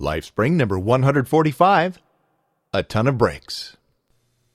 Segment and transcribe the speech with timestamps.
[0.00, 1.98] LifeSpring number 145
[2.72, 3.76] A Ton of Bricks.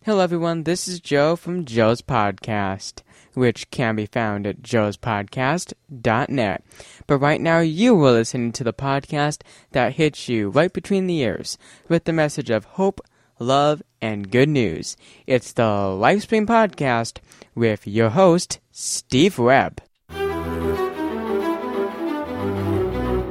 [0.05, 0.63] Hello, everyone.
[0.63, 3.01] This is Joe from Joe's Podcast,
[3.33, 6.64] which can be found at joe'spodcast.net.
[7.08, 9.41] But right now, you are listening to the podcast
[9.71, 11.57] that hits you right between the ears
[11.89, 13.02] with the message of hope,
[13.38, 14.96] love, and good news.
[15.28, 17.18] It's the Lifespring Podcast
[17.54, 19.82] with your host, Steve Webb.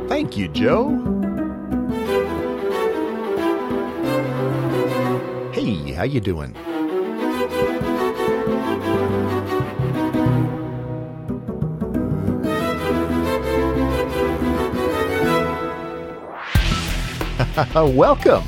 [0.09, 1.12] Thank you, Joe.
[5.73, 6.53] How you doing?
[17.75, 18.45] Welcome.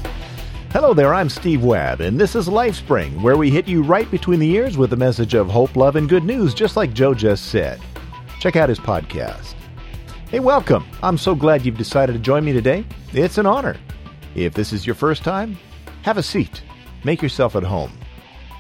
[0.71, 4.39] Hello there, I'm Steve Webb, and this is LifeSpring, where we hit you right between
[4.39, 7.47] the ears with a message of hope, love, and good news, just like Joe just
[7.47, 7.81] said.
[8.39, 9.55] Check out his podcast.
[10.29, 10.85] Hey, welcome.
[11.03, 12.85] I'm so glad you've decided to join me today.
[13.13, 13.77] It's an honor.
[14.35, 15.57] If this is your first time,
[16.03, 16.63] have a seat.
[17.05, 17.93] Make yourself at home.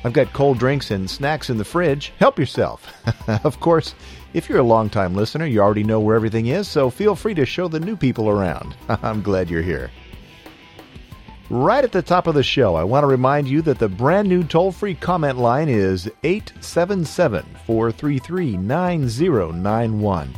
[0.05, 2.13] I've got cold drinks and snacks in the fridge.
[2.19, 2.87] Help yourself.
[3.45, 3.95] of course,
[4.35, 7.47] if you're a long-time listener, you already know where everything is, so feel free to
[7.47, 8.77] show the new people around.
[8.89, 9.91] I'm glad you're here.
[11.51, 14.29] Right at the top of the show, I want to remind you that the brand
[14.29, 20.35] new toll free comment line is 877 433 9091.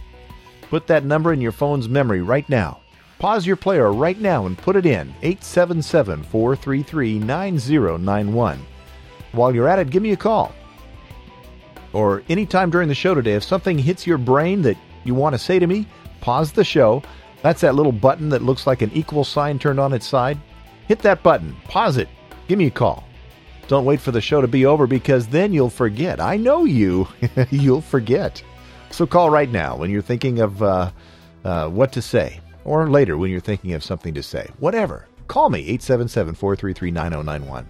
[0.68, 2.80] Put that number in your phone's memory right now.
[3.18, 8.66] Pause your player right now and put it in 877 433 9091.
[9.32, 10.52] While you're at it, give me a call.
[11.92, 15.38] Or anytime during the show today, if something hits your brain that you want to
[15.38, 15.86] say to me,
[16.20, 17.02] pause the show.
[17.42, 20.38] That's that little button that looks like an equal sign turned on its side.
[20.88, 22.08] Hit that button, pause it,
[22.48, 23.04] give me a call.
[23.68, 26.20] Don't wait for the show to be over because then you'll forget.
[26.20, 27.08] I know you.
[27.50, 28.42] you'll forget.
[28.90, 30.90] So call right now when you're thinking of uh,
[31.44, 34.50] uh, what to say, or later when you're thinking of something to say.
[34.58, 35.06] Whatever.
[35.28, 37.68] Call me, 877 433 9091.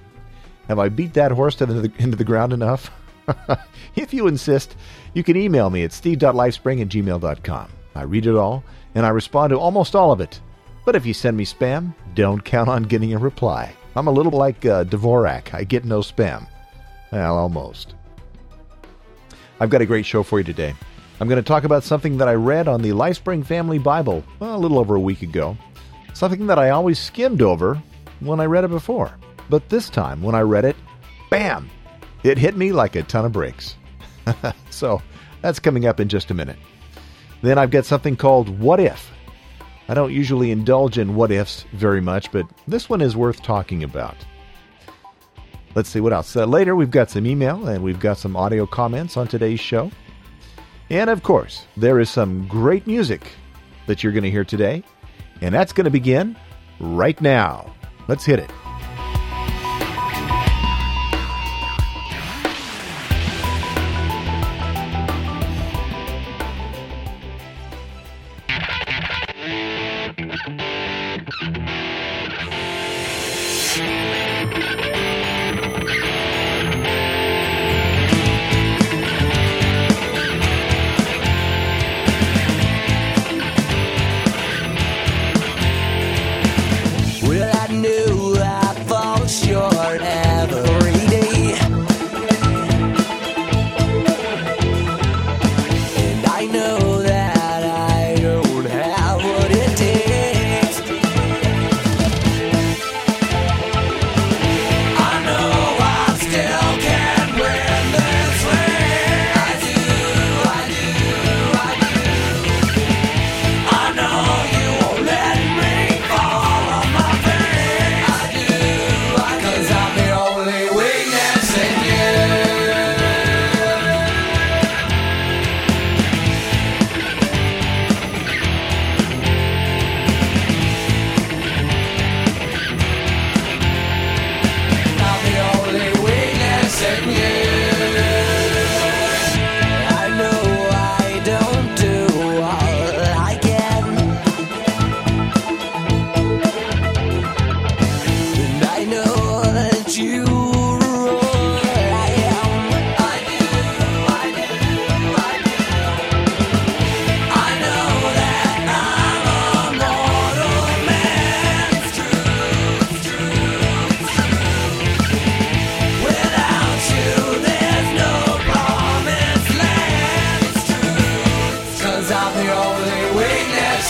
[0.68, 2.90] Have I beat that horse into the, into the ground enough?
[3.96, 4.76] if you insist,
[5.14, 7.68] you can email me at steve.lifespring at gmail.com.
[7.94, 8.64] I read it all,
[8.94, 10.40] and I respond to almost all of it.
[10.84, 13.74] But if you send me spam, don't count on getting a reply.
[13.94, 15.54] I'm a little like uh, Dvorak.
[15.54, 16.46] I get no spam.
[17.10, 17.94] Well, almost.
[19.58, 20.74] I've got a great show for you today.
[21.18, 24.54] I'm going to talk about something that I read on the Lifespring Family Bible well,
[24.54, 25.56] a little over a week ago.
[26.12, 27.82] Something that I always skimmed over
[28.20, 29.12] when I read it before.
[29.48, 30.76] But this time, when I read it,
[31.30, 31.70] bam!
[32.22, 33.76] It hit me like a ton of bricks.
[34.70, 35.00] so,
[35.40, 36.58] that's coming up in just a minute.
[37.40, 39.10] Then I've got something called What If?
[39.88, 43.84] I don't usually indulge in what ifs very much, but this one is worth talking
[43.84, 44.16] about.
[45.74, 46.34] Let's see what else.
[46.34, 49.90] Uh, later, we've got some email and we've got some audio comments on today's show.
[50.90, 53.32] And of course, there is some great music
[53.86, 54.82] that you're going to hear today,
[55.40, 56.36] and that's going to begin
[56.78, 57.74] right now.
[58.08, 58.50] Let's hit it.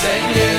[0.06, 0.55] Seigneur.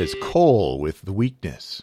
[0.00, 1.82] That is Cole with the weakness.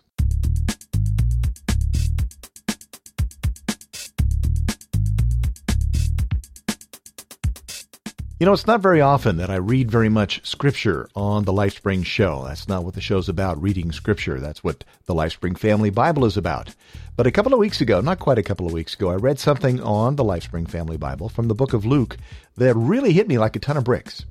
[8.40, 12.08] You know, it's not very often that I read very much scripture on the LifeSpring
[12.08, 12.46] show.
[12.48, 14.40] That's not what the show's about, reading scripture.
[14.40, 16.74] That's what the LifeSpring Family Bible is about.
[17.16, 19.38] But a couple of weeks ago, not quite a couple of weeks ago, I read
[19.38, 22.18] something on the LifeSpring Family Bible from the book of Luke
[22.56, 24.26] that really hit me like a ton of bricks.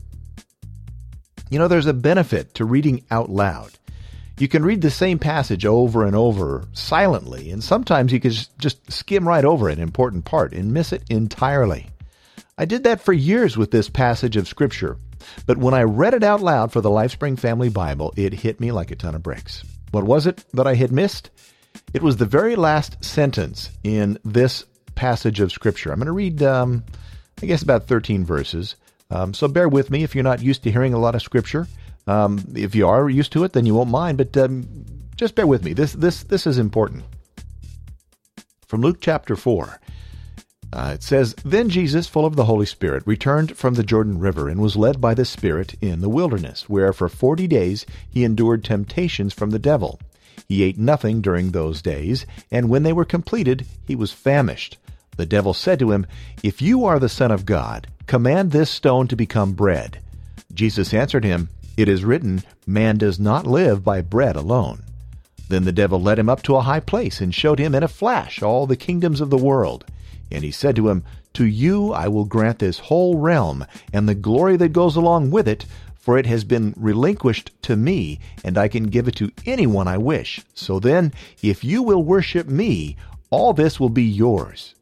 [1.51, 3.73] You know, there's a benefit to reading out loud.
[4.39, 8.93] You can read the same passage over and over silently, and sometimes you can just
[8.93, 11.89] skim right over an important part and miss it entirely.
[12.59, 14.99] I did that for years with this passage of Scripture,
[15.47, 18.73] but when I read it out loud for the Lifespring Family Bible, it hit me
[18.73, 19.63] like a ton of bricks.
[19.91, 21.31] What was it that I had missed?
[21.95, 24.65] It was the very last sentence in this
[24.95, 25.93] passage of Scripture.
[25.93, 26.85] I'm going to read, um,
[27.43, 28.77] I guess, about 13 verses.
[29.11, 31.67] Um, so bear with me if you're not used to hearing a lot of Scripture.
[32.07, 34.19] Um, if you are used to it, then you won't mind.
[34.19, 34.67] But um,
[35.17, 35.73] just bear with me.
[35.73, 37.05] This this this is important.
[38.67, 39.81] From Luke chapter four.
[40.73, 44.49] Uh, it says, Then Jesus, full of the Holy Spirit, returned from the Jordan River
[44.49, 48.65] and was led by the Spirit in the wilderness, where for forty days he endured
[48.65, 50.01] temptations from the devil.
[50.49, 54.77] He ate nothing during those days, and when they were completed, he was famished.
[55.17, 56.07] The devil said to him,
[56.43, 60.01] If you are the Son of God, command this stone to become bread.
[60.53, 64.83] Jesus answered him, It is written, Man does not live by bread alone.
[65.49, 67.89] Then the devil led him up to a high place and showed him in a
[67.89, 69.85] flash all the kingdoms of the world.
[70.31, 71.05] And he said to him,
[71.35, 75.47] To you I will grant this whole realm, and the glory that goes along with
[75.47, 75.67] it,
[75.97, 79.99] for it has been relinquished to me, and I can give it to anyone I
[79.99, 80.41] wish.
[80.55, 82.97] So then, if you will worship me,
[83.31, 84.75] all this will be yours.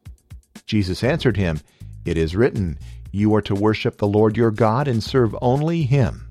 [0.67, 1.61] Jesus answered him,
[2.05, 2.79] It is written,
[3.15, 6.29] You are to worship the Lord your God and serve only him.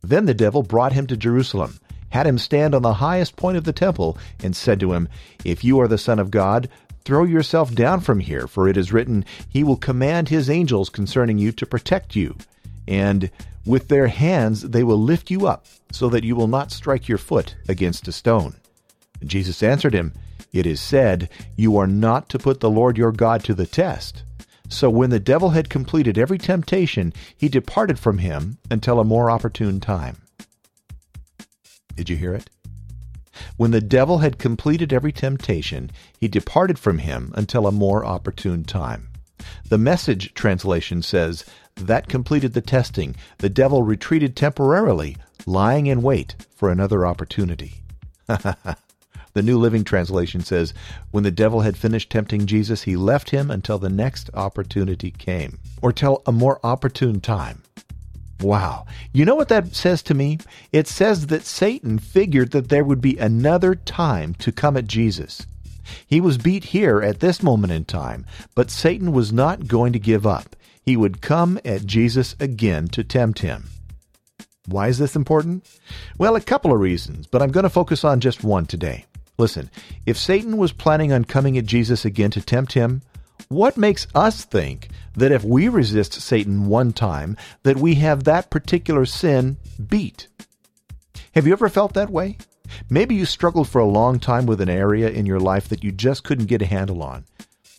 [0.00, 3.64] Then the devil brought him to Jerusalem, had him stand on the highest point of
[3.64, 5.08] the temple, and said to him,
[5.44, 6.68] If you are the Son of God,
[7.04, 11.38] Throw yourself down from here, for it is written, He will command His angels concerning
[11.38, 12.36] you to protect you,
[12.86, 13.30] and
[13.64, 17.16] with their hands they will lift you up, so that you will not strike your
[17.16, 18.56] foot against a stone.
[19.24, 20.12] Jesus answered him,
[20.52, 24.22] It is said, You are not to put the Lord your God to the test.
[24.68, 29.30] So when the devil had completed every temptation, he departed from him until a more
[29.30, 30.18] opportune time.
[31.96, 32.50] Did you hear it?
[33.56, 38.64] When the devil had completed every temptation, he departed from him until a more opportune
[38.64, 39.08] time.
[39.68, 41.44] The message translation says,
[41.76, 43.16] That completed the testing.
[43.38, 47.82] The devil retreated temporarily, lying in wait for another opportunity.
[49.38, 50.74] the New Living Translation says,
[51.12, 55.60] When the devil had finished tempting Jesus, he left him until the next opportunity came,
[55.80, 57.62] or till a more opportune time.
[58.40, 58.86] Wow.
[59.12, 60.38] You know what that says to me?
[60.72, 65.46] It says that Satan figured that there would be another time to come at Jesus.
[66.04, 68.26] He was beat here at this moment in time,
[68.56, 70.56] but Satan was not going to give up.
[70.82, 73.68] He would come at Jesus again to tempt him.
[74.66, 75.64] Why is this important?
[76.18, 79.06] Well, a couple of reasons, but I'm going to focus on just one today.
[79.38, 79.70] Listen,
[80.04, 83.02] if Satan was planning on coming at Jesus again to tempt him,
[83.48, 88.50] what makes us think that if we resist Satan one time, that we have that
[88.50, 89.56] particular sin
[89.88, 90.26] beat?
[91.36, 92.36] Have you ever felt that way?
[92.90, 95.92] Maybe you struggled for a long time with an area in your life that you
[95.92, 97.24] just couldn't get a handle on.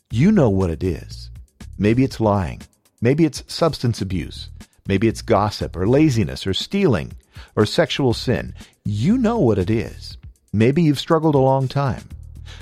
[0.09, 1.29] You know what it is.
[1.77, 2.61] Maybe it's lying.
[3.01, 4.49] Maybe it's substance abuse.
[4.87, 7.13] Maybe it's gossip or laziness or stealing
[7.55, 8.55] or sexual sin.
[8.85, 10.17] You know what it is.
[10.51, 12.03] Maybe you've struggled a long time.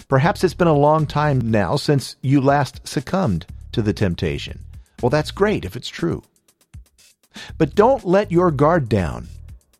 [0.07, 4.63] Perhaps it's been a long time now since you last succumbed to the temptation.
[5.01, 6.23] Well, that's great if it's true.
[7.57, 9.27] But don't let your guard down.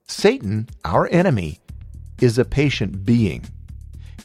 [0.07, 1.59] Satan, our enemy,
[2.21, 3.45] is a patient being.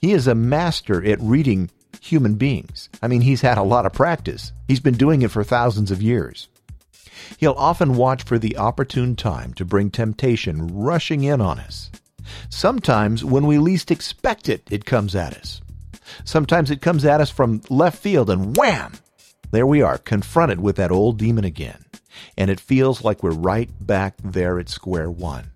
[0.01, 1.71] He is a master at reading
[2.01, 2.89] human beings.
[3.01, 4.53] I mean, he's had a lot of practice.
[4.69, 6.49] He's been doing it for thousands of years.
[7.39, 11.91] He'll often watch for the opportune time to bring temptation rushing in on us.
[12.49, 15.61] Sometimes, when we least expect it, it comes at us.
[16.25, 18.93] Sometimes it comes at us from left field and wham!
[19.51, 21.85] There we are, confronted with that old demon again.
[22.37, 25.51] And it feels like we're right back there at square one.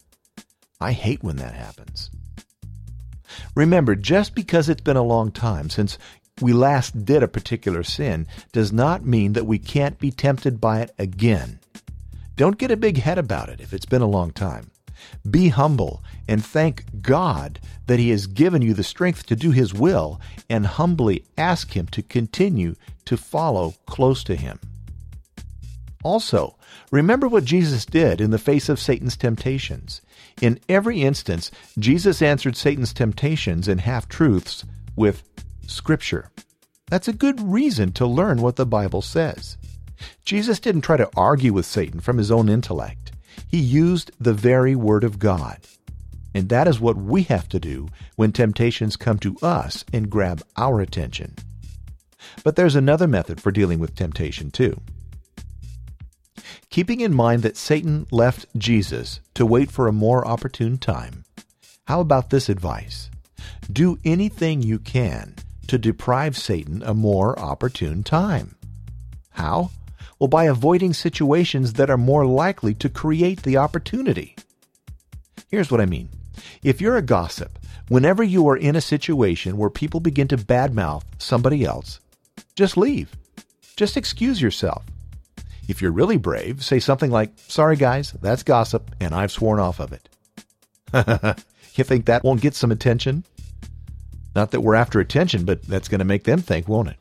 [0.80, 2.10] I hate when that happens.
[3.54, 5.98] Remember, just because it's been a long time since
[6.40, 10.80] we last did a particular sin does not mean that we can't be tempted by
[10.80, 11.58] it again.
[12.36, 14.70] Don't get a big head about it if it's been a long time.
[15.28, 19.74] Be humble and thank God that He has given you the strength to do His
[19.74, 24.58] will and humbly ask Him to continue to follow close to Him.
[26.02, 26.56] Also,
[26.92, 30.00] remember what Jesus did in the face of Satan's temptations.
[30.40, 35.24] In every instance, Jesus answered Satan's temptations and half truths with
[35.66, 36.30] Scripture.
[36.88, 39.56] That's a good reason to learn what the Bible says.
[40.24, 43.12] Jesus didn't try to argue with Satan from his own intellect.
[43.48, 45.58] He used the very Word of God.
[46.34, 50.42] And that is what we have to do when temptations come to us and grab
[50.56, 51.34] our attention.
[52.44, 54.80] But there's another method for dealing with temptation, too.
[56.68, 61.24] Keeping in mind that Satan left Jesus to wait for a more opportune time,
[61.86, 63.10] how about this advice?
[63.72, 65.36] Do anything you can
[65.68, 68.56] to deprive Satan a more opportune time.
[69.30, 69.70] How?
[70.18, 74.34] Well, by avoiding situations that are more likely to create the opportunity.
[75.50, 76.08] Here's what I mean.
[76.62, 77.58] If you're a gossip,
[77.88, 82.00] whenever you are in a situation where people begin to badmouth somebody else,
[82.54, 83.14] just leave.
[83.76, 84.84] Just excuse yourself.
[85.68, 89.80] If you're really brave, say something like, Sorry guys, that's gossip, and I've sworn off
[89.80, 90.08] of it.
[91.74, 93.24] you think that won't get some attention?
[94.34, 96.96] Not that we're after attention, but that's going to make them think, won't it?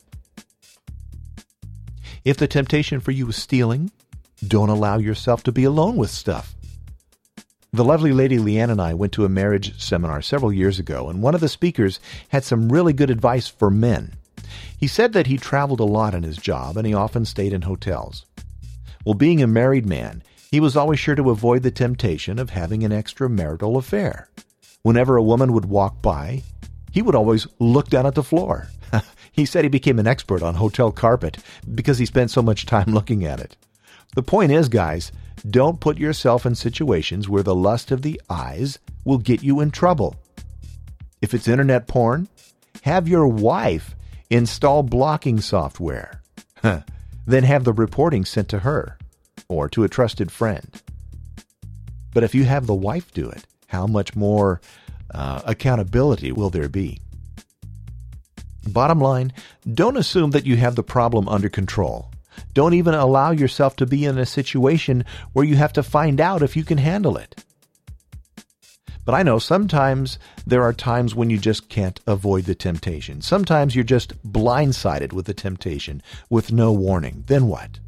[2.26, 3.92] If the temptation for you is stealing,
[4.44, 6.56] don't allow yourself to be alone with stuff.
[7.72, 11.22] The lovely lady Leanne and I went to a marriage seminar several years ago, and
[11.22, 14.14] one of the speakers had some really good advice for men.
[14.76, 17.62] He said that he traveled a lot in his job and he often stayed in
[17.62, 18.26] hotels.
[19.04, 22.82] Well, being a married man, he was always sure to avoid the temptation of having
[22.82, 24.30] an extramarital affair.
[24.82, 26.42] Whenever a woman would walk by,
[26.90, 28.66] he would always look down at the floor.
[29.36, 31.36] He said he became an expert on hotel carpet
[31.74, 33.54] because he spent so much time looking at it.
[34.14, 35.12] The point is, guys,
[35.48, 39.70] don't put yourself in situations where the lust of the eyes will get you in
[39.70, 40.16] trouble.
[41.20, 42.28] If it's internet porn,
[42.82, 43.94] have your wife
[44.30, 46.22] install blocking software.
[47.26, 48.96] then have the reporting sent to her
[49.48, 50.82] or to a trusted friend.
[52.14, 54.62] But if you have the wife do it, how much more
[55.12, 57.00] uh, accountability will there be?
[58.66, 59.32] Bottom line,
[59.72, 62.10] don't assume that you have the problem under control.
[62.52, 66.42] Don't even allow yourself to be in a situation where you have to find out
[66.42, 67.44] if you can handle it.
[69.04, 73.22] But I know sometimes there are times when you just can't avoid the temptation.
[73.22, 77.22] Sometimes you're just blindsided with the temptation with no warning.
[77.28, 77.78] Then what?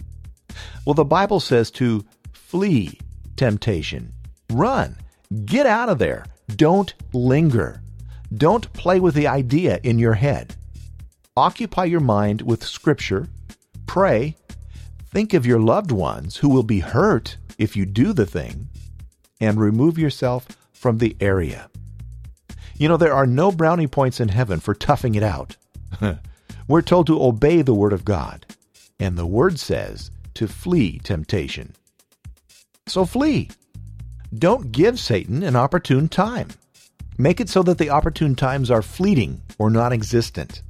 [0.87, 3.01] Well, the Bible says to flee
[3.37, 4.13] temptation.
[4.51, 4.97] Run.
[5.45, 6.25] Get out of there.
[6.55, 7.83] Don't linger.
[8.35, 10.55] Don't play with the idea in your head.
[11.38, 13.28] Occupy your mind with Scripture,
[13.87, 14.35] pray,
[15.07, 18.66] think of your loved ones who will be hurt if you do the thing,
[19.40, 21.71] and remove yourself from the area.
[22.75, 25.57] You know, there are no brownie points in heaven for toughing it out.
[26.66, 28.45] We're told to obey the Word of God,
[28.99, 31.76] and the Word says to flee temptation.
[32.88, 33.49] So flee.
[34.37, 36.49] Don't give Satan an opportune time.
[37.16, 40.62] Make it so that the opportune times are fleeting or non existent.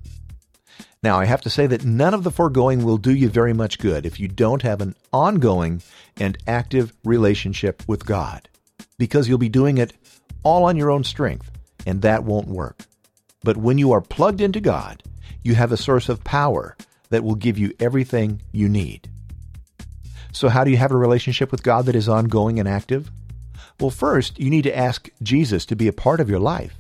[1.03, 3.79] Now, I have to say that none of the foregoing will do you very much
[3.79, 5.81] good if you don't have an ongoing
[6.19, 8.49] and active relationship with God,
[8.99, 9.93] because you'll be doing it
[10.43, 11.51] all on your own strength,
[11.87, 12.85] and that won't work.
[13.45, 15.05] But when you are plugged into God,
[15.45, 16.77] you have a source of power
[17.11, 19.09] that will give you everything you need.
[20.33, 23.11] So, how do you have a relationship with God that is ongoing and active?
[23.79, 26.77] Well, first, you need to ask Jesus to be a part of your life,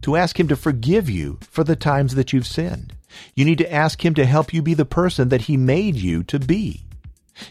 [0.00, 2.94] to ask Him to forgive you for the times that you've sinned
[3.34, 6.22] you need to ask Him to help you be the person that He made you
[6.24, 6.84] to be.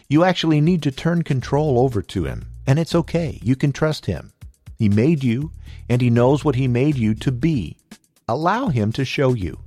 [0.08, 3.38] You actually need to turn control over to Him, and it's okay.
[3.42, 4.32] You can trust Him.
[4.78, 5.52] He made you,
[5.88, 7.76] and He knows what He made you to be.
[8.28, 9.58] Allow Him to show you.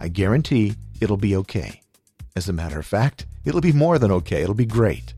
[0.00, 1.82] I guarantee it'll be okay.
[2.34, 4.42] As a matter of fact, it'll be more than okay.
[4.42, 5.14] It'll be great.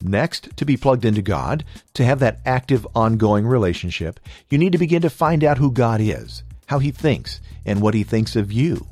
[0.00, 4.20] Next, to be plugged into God, to have that active, ongoing relationship,
[4.50, 7.94] you need to begin to find out who God is, how He thinks, and what
[7.94, 8.86] He thinks of you.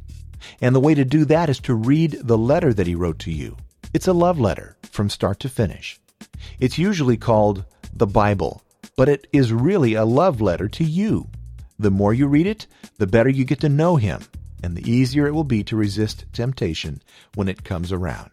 [0.60, 3.32] And the way to do that is to read the letter that he wrote to
[3.32, 3.56] you.
[3.92, 6.00] It's a love letter from start to finish.
[6.58, 8.62] It's usually called the Bible,
[8.96, 11.28] but it is really a love letter to you.
[11.78, 12.66] The more you read it,
[12.98, 14.22] the better you get to know him,
[14.62, 17.02] and the easier it will be to resist temptation
[17.34, 18.30] when it comes around.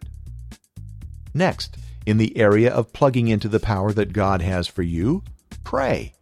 [1.34, 1.76] Next,
[2.06, 5.22] in the area of plugging into the power that God has for you,
[5.64, 6.14] pray.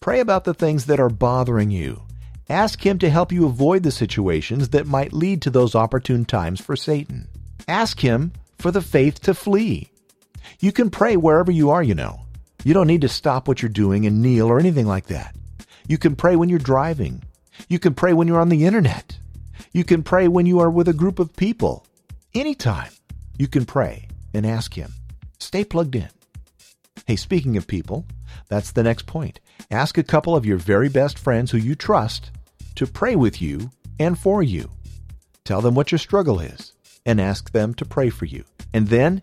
[0.00, 2.02] Pray about the things that are bothering you
[2.50, 6.60] Ask Him to help you avoid the situations that might lead to those opportune times
[6.60, 7.28] for Satan.
[7.66, 9.90] Ask Him for the faith to flee.
[10.58, 12.20] You can pray wherever you are, you know.
[12.64, 15.36] You don't need to stop what you're doing and kneel or anything like that.
[15.86, 17.22] You can pray when you're driving.
[17.68, 19.18] You can pray when you're on the internet.
[19.72, 21.86] You can pray when you are with a group of people.
[22.34, 22.90] Anytime,
[23.38, 24.94] you can pray and ask Him.
[25.38, 26.08] Stay plugged in.
[27.06, 28.06] Hey, speaking of people,
[28.48, 29.38] that's the next point.
[29.70, 32.30] Ask a couple of your very best friends who you trust
[32.78, 34.70] to pray with you and for you.
[35.44, 36.72] Tell them what your struggle is
[37.04, 38.44] and ask them to pray for you.
[38.72, 39.22] And then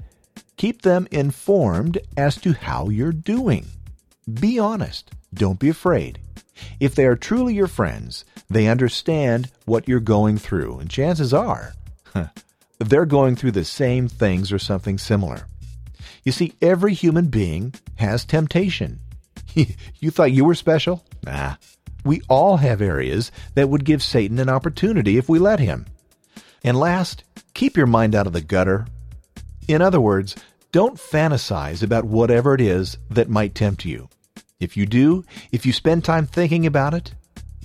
[0.57, 3.65] keep them informed as to how you're doing.
[4.41, 5.11] Be honest.
[5.33, 6.19] Don't be afraid.
[6.79, 11.73] If they are truly your friends, they understand what you're going through, and chances are
[12.79, 15.47] they're going through the same things or something similar.
[16.23, 18.99] You see, every human being has temptation.
[19.53, 21.05] you thought you were special?
[21.23, 21.55] Nah.
[22.05, 25.87] We all have areas that would give Satan an opportunity if we let him.
[26.63, 28.87] And last, keep your mind out of the gutter.
[29.67, 30.35] In other words,
[30.71, 34.07] don't fantasize about whatever it is that might tempt you.
[34.59, 37.13] If you do, if you spend time thinking about it,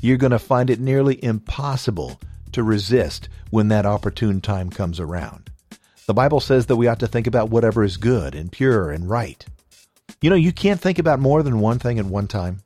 [0.00, 2.18] you're going to find it nearly impossible
[2.52, 5.50] to resist when that opportune time comes around.
[6.06, 9.08] The Bible says that we ought to think about whatever is good and pure and
[9.08, 9.44] right.
[10.20, 12.62] You know, you can't think about more than one thing at one time.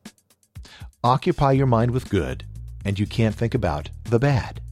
[1.05, 2.47] Occupy your mind with good,
[2.83, 4.63] and you can't think about the bad.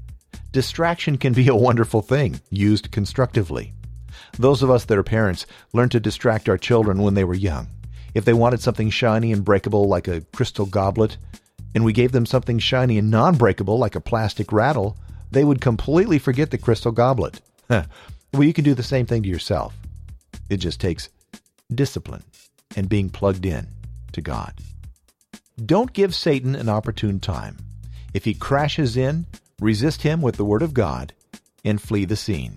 [0.51, 3.75] Distraction can be a wonderful thing, used constructively.
[4.38, 7.66] Those of us that are parents learn to distract our children when they were young.
[8.14, 11.18] If they wanted something shiny and breakable like a crystal goblet,
[11.75, 14.97] and we gave them something shiny and non breakable like a plastic rattle,
[15.31, 17.42] they would completely forget the crystal goblet.
[17.68, 17.85] well,
[18.38, 19.77] you can do the same thing to yourself.
[20.49, 21.11] It just takes
[21.75, 22.25] discipline
[22.75, 23.68] and being plugged in
[24.12, 24.55] to God.
[25.56, 27.58] Don't give Satan an opportune time.
[28.14, 29.26] If he crashes in,
[29.60, 31.12] resist him with the Word of God
[31.64, 32.56] and flee the scene.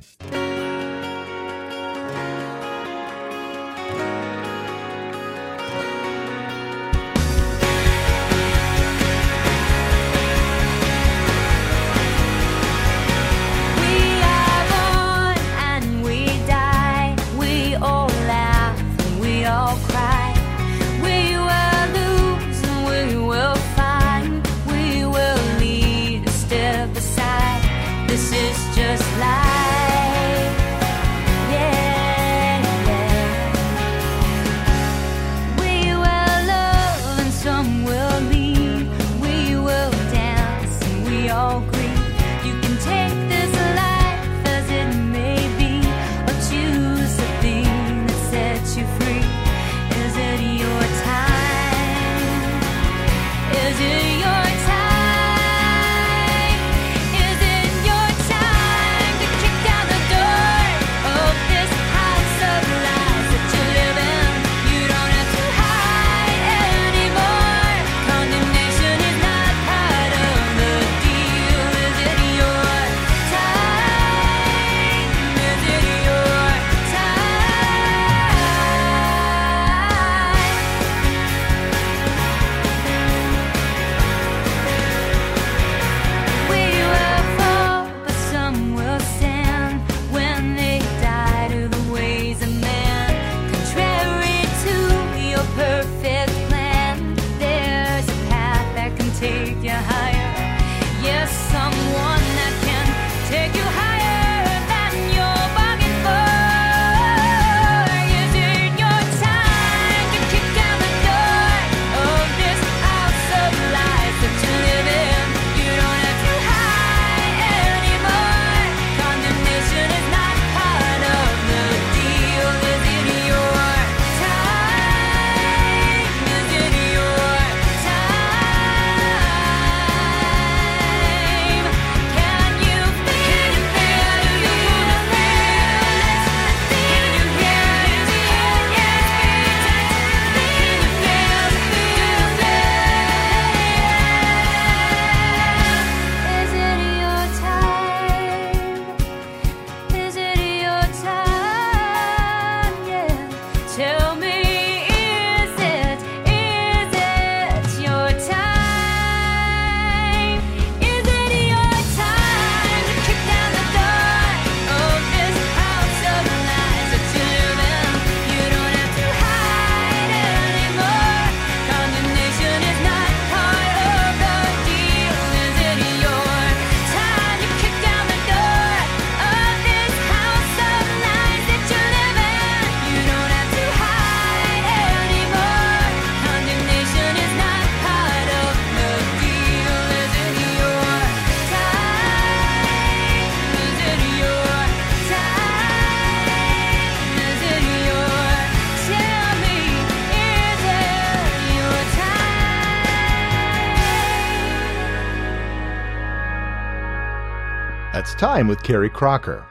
[208.06, 209.44] That's Time with Carrie Crocker.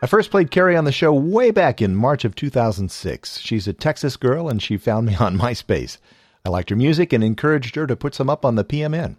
[0.00, 3.38] I first played Carrie on the show way back in March of 2006.
[3.40, 5.98] She's a Texas girl and she found me on MySpace.
[6.42, 9.16] I liked her music and encouraged her to put some up on the PMN.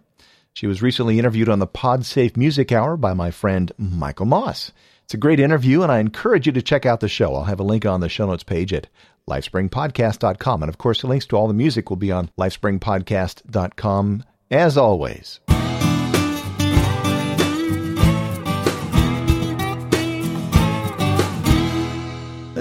[0.52, 4.72] She was recently interviewed on the PodSafe Music Hour by my friend Michael Moss.
[5.04, 7.36] It's a great interview, and I encourage you to check out the show.
[7.36, 8.88] I'll have a link on the show notes page at
[9.30, 10.60] lifespringpodcast.com.
[10.60, 15.38] And of course, the links to all the music will be on lifespringpodcast.com as always.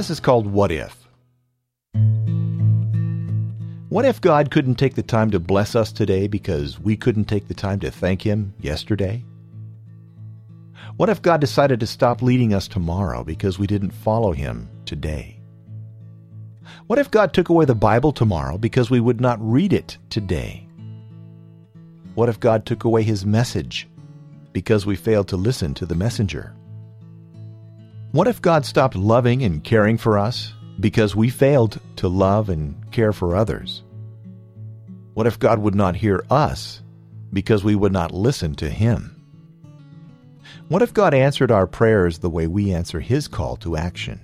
[0.02, 1.08] This is called What If.
[3.90, 7.48] What if God couldn't take the time to bless us today because we couldn't take
[7.48, 9.24] the time to thank Him yesterday?
[10.98, 15.40] What if God decided to stop leading us tomorrow because we didn't follow Him today?
[16.88, 20.68] What if God took away the Bible tomorrow because we would not read it today?
[22.16, 23.88] What if God took away His message
[24.52, 26.56] because we failed to listen to the messenger?
[28.12, 32.92] What if God stopped loving and caring for us because we failed to love and
[32.92, 33.84] care for others?
[35.14, 36.82] What if God would not hear us
[37.32, 39.16] because we would not listen to Him?
[40.68, 44.20] What if God answered our prayers the way we answer His call to action?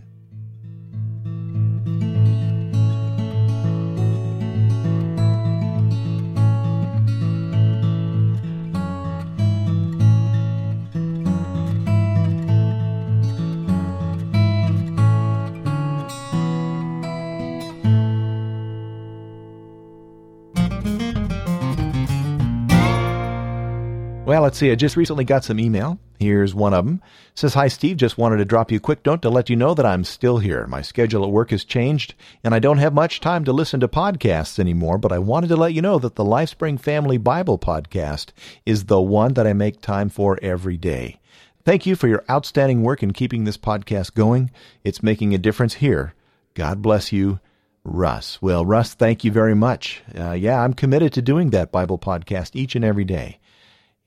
[24.37, 24.69] Well, let's see.
[24.69, 25.97] I just recently got some email.
[26.19, 27.01] Here's one of them.
[27.29, 27.97] It says, Hi, Steve.
[27.97, 30.37] Just wanted to drop you a quick note to let you know that I'm still
[30.37, 30.67] here.
[30.67, 33.87] My schedule at work has changed, and I don't have much time to listen to
[33.87, 38.27] podcasts anymore, but I wanted to let you know that the Lifespring Family Bible podcast
[38.63, 41.19] is the one that I make time for every day.
[41.65, 44.51] Thank you for your outstanding work in keeping this podcast going.
[44.83, 46.13] It's making a difference here.
[46.53, 47.39] God bless you.
[47.83, 48.39] Russ.
[48.39, 50.03] Well, Russ, thank you very much.
[50.15, 53.39] Uh, yeah, I'm committed to doing that Bible podcast each and every day.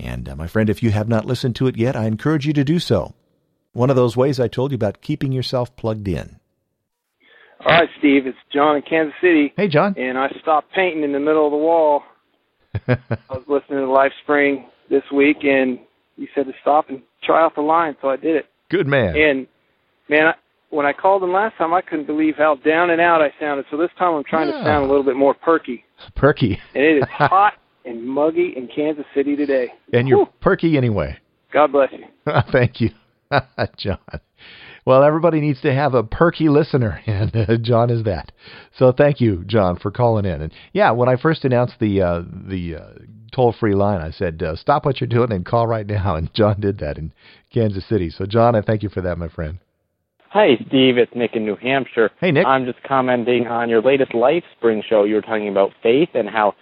[0.01, 2.53] And uh, my friend, if you have not listened to it yet, I encourage you
[2.55, 3.15] to do so.
[3.73, 6.41] One of those ways I told you about keeping yourself plugged in.
[7.65, 9.53] All right, Steve, it's John in Kansas City.
[9.57, 9.95] Hey, John.
[9.99, 12.03] And I stopped painting in the middle of the wall.
[12.89, 12.97] I
[13.29, 15.79] was listening to Life Spring this week, and
[16.17, 18.47] you said to stop and try out the line, so I did it.
[18.71, 19.15] Good man.
[19.17, 19.47] And,
[20.09, 20.35] man, I,
[20.71, 23.67] when I called in last time, I couldn't believe how down and out I sounded.
[23.71, 24.59] So this time I'm trying Yeah.
[24.61, 25.85] to sound a little bit more perky.
[26.15, 26.59] Perky.
[26.75, 27.55] And it is hot
[27.91, 29.73] and muggy in Kansas City today.
[29.93, 30.29] And you're Whew.
[30.41, 31.19] perky anyway.
[31.53, 32.05] God bless you.
[32.53, 32.91] Thank you,
[33.77, 33.99] John.
[34.87, 38.33] Well, everybody needs to have a perky listener, and uh, John is that.
[38.79, 40.41] So thank you, John, for calling in.
[40.41, 42.99] And yeah, when I first announced the uh, the uh,
[43.33, 46.33] toll free line, I said uh, stop what you're doing and call right now, and
[46.35, 47.13] John did that in
[47.53, 48.11] Kansas City.
[48.11, 49.59] So John, I thank you for that, my friend.
[50.31, 50.97] Hi, Steve.
[50.97, 52.09] It's Nick in New Hampshire.
[52.21, 52.47] Hey, Nick.
[52.47, 55.03] I'm just commenting on your latest Life Spring show.
[55.03, 56.55] You were talking about faith and how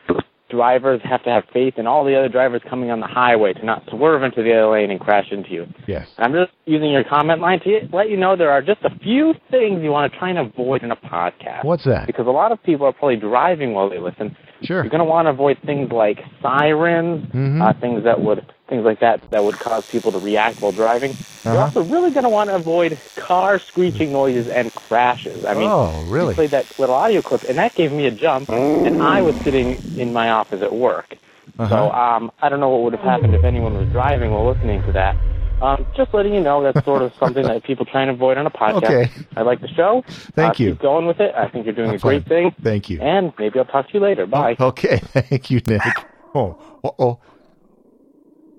[0.49, 3.65] drivers have to have faith in all the other drivers coming on the highway to
[3.65, 5.67] not swerve into the other lane and crash into you.
[5.87, 6.09] Yes.
[6.19, 9.35] I'm just using your comment line to let you know there are just a few
[9.51, 11.65] things you want to try and avoid in a podcast.
[11.65, 12.07] What's that?
[12.07, 14.37] Because a lot of people are probably driving while they listen.
[14.63, 14.83] Sure.
[14.83, 17.63] You're going to want to avoid things like sirens, Mhm.
[17.63, 21.17] uh, things that would things like that that would cause people to react while driving.
[21.45, 21.65] You're Uh-huh.
[21.65, 25.45] also really going to want to avoid car screeching noises and crashes.
[25.45, 26.35] I mean, oh, really?
[26.35, 28.49] played that little audio clip, and that gave me a jump.
[28.51, 31.17] And I was sitting in my office at work,
[31.57, 31.89] so Uh-huh.
[31.89, 34.93] um, I don't know what would have happened if anyone was driving while listening to
[34.93, 35.17] that.
[35.61, 38.47] Um, just letting you know that's sort of something that people try and avoid on
[38.47, 38.85] a podcast.
[38.85, 39.11] Okay.
[39.37, 40.05] I like the show.
[40.37, 40.71] Thank Uh, you.
[40.73, 41.35] Keep going with it.
[41.35, 42.53] I think you're doing I'm a great fine.
[42.53, 42.55] thing.
[42.63, 43.01] Thank you.
[43.01, 44.25] And maybe I'll talk to you later.
[44.27, 44.55] Bye.
[44.61, 45.83] Okay, thank you, Nick.
[46.35, 47.19] Oh, oh, oh.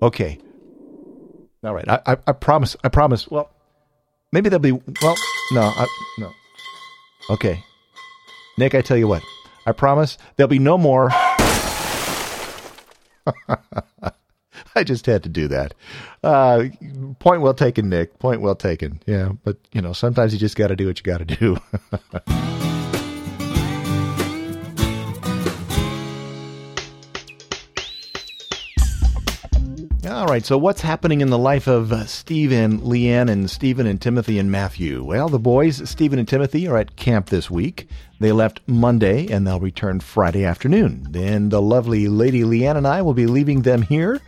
[0.02, 0.38] Okay.
[1.62, 1.88] All right.
[1.88, 2.76] I, I, I promise.
[2.82, 3.28] I promise.
[3.28, 3.50] Well,
[4.32, 4.72] maybe there'll be.
[4.72, 5.16] Well,
[5.52, 5.86] no, I,
[6.18, 6.32] no.
[7.30, 7.62] Okay,
[8.56, 8.74] Nick.
[8.74, 9.22] I tell you what.
[9.66, 11.10] I promise there'll be no more.
[14.74, 15.74] I just had to do that.
[16.24, 16.64] Uh,
[17.18, 18.18] point well taken, Nick.
[18.18, 19.02] Point well taken.
[19.06, 21.58] Yeah, but you know, sometimes you just got to do what you got to do.
[30.10, 33.86] All right, so what's happening in the life of uh, Steve and Leanne and Stephen
[33.86, 35.04] and Timothy and Matthew?
[35.04, 37.88] Well, the boys, Stephen and Timothy, are at camp this week.
[38.18, 41.06] They left Monday and they'll return Friday afternoon.
[41.10, 44.20] Then the lovely lady Leanne and I will be leaving them here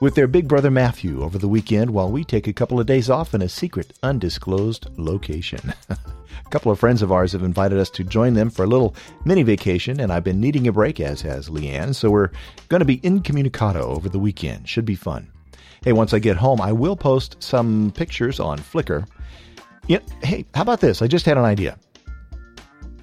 [0.00, 3.10] with their big brother Matthew over the weekend while we take a couple of days
[3.10, 5.74] off in a secret, undisclosed location.
[5.90, 5.98] a
[6.50, 8.94] couple of friends of ours have invited us to join them for a little
[9.26, 12.30] mini vacation, and I've been needing a break, as has Leanne, so we're
[12.68, 14.66] going to be incommunicado over the weekend.
[14.66, 15.30] Should be fun.
[15.84, 19.06] Hey, once I get home, I will post some pictures on Flickr.
[19.86, 21.02] Yeah, hey, how about this?
[21.02, 21.78] I just had an idea.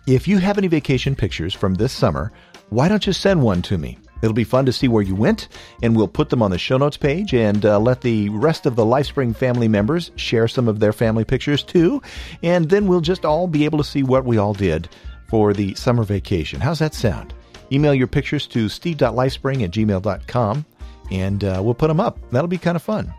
[0.08, 2.32] If you have any vacation pictures from this summer,
[2.70, 4.00] why don't you send one to me?
[4.22, 5.48] It'll be fun to see where you went,
[5.82, 8.76] and we'll put them on the show notes page and uh, let the rest of
[8.76, 12.02] the LifeSpring family members share some of their family pictures too.
[12.44, 14.90] And then we'll just all be able to see what we all did
[15.30, 16.60] for the summer vacation.
[16.60, 17.34] How's that sound?
[17.72, 20.66] Email your pictures to steve.lifespring at gmail.com
[21.12, 22.18] and uh, we'll put them up.
[22.32, 23.14] That'll be kind of fun.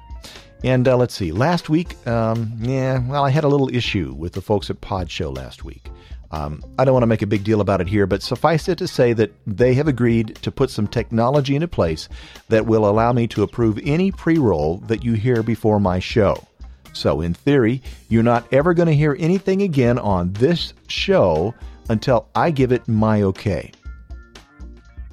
[0.65, 4.33] And uh, let's see, last week, um, yeah, well, I had a little issue with
[4.33, 5.89] the folks at Pod Show last week.
[6.31, 8.79] Um, I don't want to make a big deal about it here, but suffice it
[8.79, 12.09] to say that they have agreed to put some technology into place
[12.49, 16.47] that will allow me to approve any pre roll that you hear before my show.
[16.93, 21.55] So, in theory, you're not ever going to hear anything again on this show
[21.89, 23.73] until I give it my okay.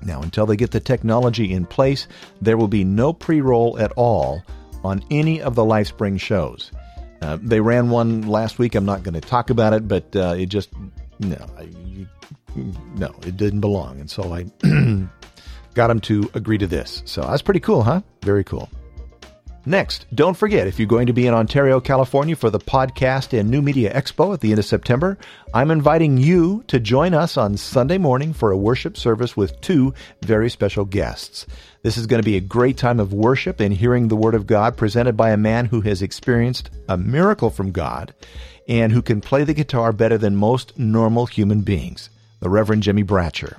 [0.02, 2.08] Now, until they get the technology in place,
[2.42, 4.44] there will be no pre roll at all
[4.84, 6.72] on any of the LifeSpring shows.
[7.22, 8.76] Uh, they ran one last week.
[8.76, 10.70] I'm not going to talk about it, but uh, it just
[11.20, 11.70] no, I,
[12.96, 14.46] no, it didn't belong, and so I
[15.74, 17.04] got him to agree to this.
[17.06, 18.02] So that's pretty cool, huh?
[18.24, 18.70] Very cool.
[19.68, 23.50] Next, don't forget if you're going to be in Ontario, California for the Podcast and
[23.50, 25.18] New Media Expo at the end of September,
[25.56, 29.96] I'm inviting you to join us on Sunday morning for a worship service with two
[30.22, 31.48] very special guests.
[31.82, 34.46] This is going to be a great time of worship and hearing the Word of
[34.46, 38.14] God presented by a man who has experienced a miracle from God
[38.68, 43.04] and who can play the guitar better than most normal human beings, the Reverend Jimmy
[43.04, 43.58] Bratcher.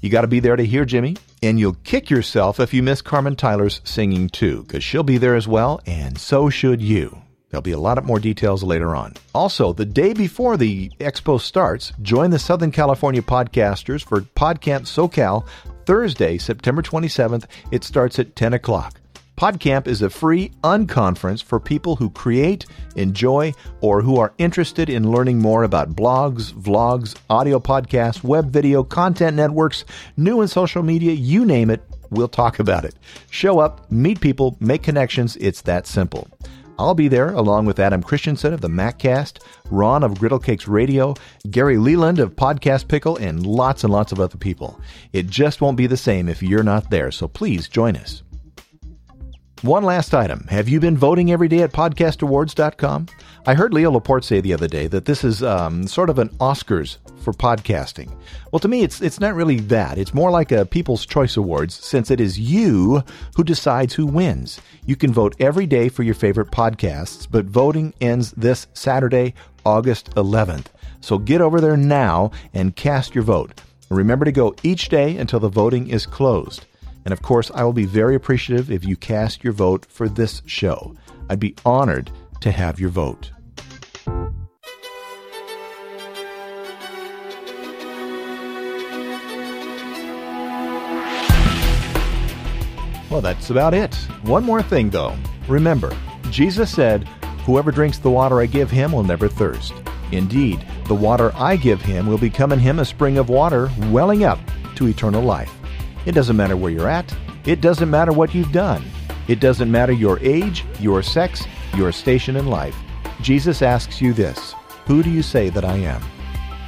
[0.00, 3.02] You got to be there to hear Jimmy, and you'll kick yourself if you miss
[3.02, 7.22] Carmen Tyler's singing too, because she'll be there as well, and so should you.
[7.50, 9.14] There'll be a lot of more details later on.
[9.34, 15.46] Also, the day before the expo starts, join the Southern California podcasters for PodCamp SoCal
[15.86, 17.46] Thursday, September 27th.
[17.70, 19.00] It starts at 10 o'clock.
[19.38, 25.12] PodCamp is a free unconference for people who create, enjoy, or who are interested in
[25.12, 29.84] learning more about blogs, vlogs, audio podcasts, web video, content networks,
[30.16, 32.96] new and social media, you name it, we'll talk about it.
[33.30, 35.36] Show up, meet people, make connections.
[35.36, 36.26] It's that simple.
[36.76, 39.38] I'll be there along with Adam Christianson of the MacCast,
[39.70, 41.14] Ron of Griddle Cakes Radio,
[41.48, 44.80] Gary Leland of Podcast Pickle, and lots and lots of other people.
[45.12, 48.24] It just won't be the same if you're not there, so please join us.
[49.62, 50.46] One last item.
[50.50, 53.06] Have you been voting every day at podcastawards.com?
[53.44, 56.28] I heard Leo Laporte say the other day that this is um, sort of an
[56.38, 58.08] Oscars for podcasting.
[58.52, 59.98] Well, to me, it's it's not really that.
[59.98, 63.02] It's more like a People's Choice Awards, since it is you
[63.34, 64.60] who decides who wins.
[64.86, 69.34] You can vote every day for your favorite podcasts, but voting ends this Saturday,
[69.66, 70.66] August 11th.
[71.00, 73.60] So get over there now and cast your vote.
[73.90, 76.64] Remember to go each day until the voting is closed.
[77.04, 80.42] And of course, I will be very appreciative if you cast your vote for this
[80.46, 80.94] show.
[81.30, 83.30] I'd be honored to have your vote.
[93.10, 93.94] Well, that's about it.
[94.22, 95.16] One more thing, though.
[95.48, 95.96] Remember,
[96.30, 97.08] Jesus said,
[97.46, 99.72] Whoever drinks the water I give him will never thirst.
[100.12, 104.24] Indeed, the water I give him will become in him a spring of water welling
[104.24, 104.38] up
[104.76, 105.52] to eternal life.
[106.08, 107.14] It doesn't matter where you're at.
[107.44, 108.82] It doesn't matter what you've done.
[109.28, 111.44] It doesn't matter your age, your sex,
[111.76, 112.74] your station in life.
[113.20, 114.54] Jesus asks you this
[114.86, 116.00] Who do you say that I am?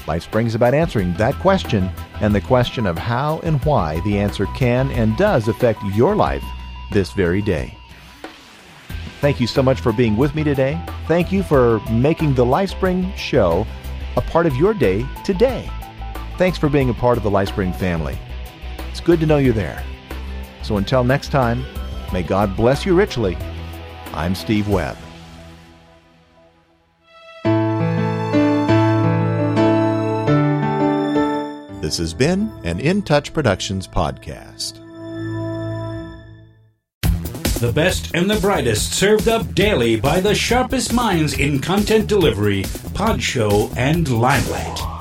[0.04, 4.90] Lifespring's about answering that question and the question of how and why the answer can
[4.90, 6.44] and does affect your life
[6.92, 7.74] this very day.
[9.22, 10.78] Thank you so much for being with me today.
[11.08, 13.66] Thank you for making the LifeSpring show
[14.18, 15.66] a part of your day today.
[16.36, 18.18] Thanks for being a part of the LifeSpring family.
[18.90, 19.82] It's good to know you're there.
[20.62, 21.64] So until next time,
[22.12, 23.36] may God bless you richly.
[24.12, 24.96] I'm Steve Webb.
[31.80, 34.74] This has been an In Touch Productions podcast.
[37.60, 42.62] The best and the brightest served up daily by the sharpest minds in content delivery,
[42.94, 44.99] PodShow, and limelight.